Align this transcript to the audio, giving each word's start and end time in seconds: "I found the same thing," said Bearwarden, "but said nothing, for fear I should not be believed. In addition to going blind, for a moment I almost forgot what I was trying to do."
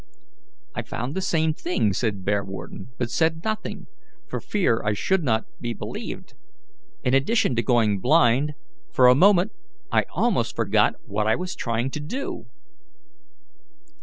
"I 0.73 0.81
found 0.81 1.13
the 1.13 1.21
same 1.21 1.53
thing," 1.53 1.93
said 1.93 2.25
Bearwarden, 2.25 2.87
"but 2.97 3.11
said 3.11 3.43
nothing, 3.43 3.85
for 4.27 4.39
fear 4.39 4.81
I 4.83 4.93
should 4.93 5.23
not 5.23 5.45
be 5.59 5.73
believed. 5.73 6.33
In 7.03 7.13
addition 7.13 7.55
to 7.55 7.61
going 7.61 7.99
blind, 7.99 8.53
for 8.91 9.05
a 9.07 9.13
moment 9.13 9.51
I 9.91 10.05
almost 10.09 10.55
forgot 10.55 10.95
what 11.05 11.27
I 11.27 11.35
was 11.35 11.55
trying 11.55 11.91
to 11.91 11.99
do." 11.99 12.47